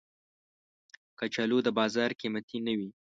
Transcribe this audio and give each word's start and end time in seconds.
کچالو 1.19 1.57
د 1.63 1.67
بازار 1.79 2.09
قېمتي 2.19 2.57
نه 2.67 2.73
وي 2.79 2.89